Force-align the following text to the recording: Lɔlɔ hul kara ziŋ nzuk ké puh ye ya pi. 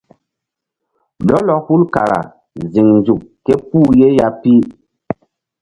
Lɔlɔ 1.27 1.55
hul 1.65 1.81
kara 1.93 2.19
ziŋ 2.71 2.87
nzuk 2.99 3.21
ké 3.45 3.53
puh 3.69 3.89
ye 3.99 4.07
ya 4.17 4.27
pi. 4.41 4.53